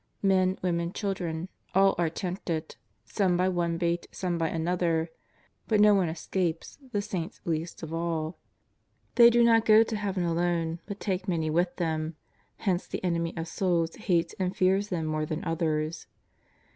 [0.23, 5.11] Men, women, children, all are tempted, some by one bait, some by another,
[5.67, 8.39] but no one escapes, the Saints least of all.
[9.13, 12.15] They do not go to Heaven alone, but take many with them,
[12.57, 16.07] hence the enemy of souls hates and fears them more than others.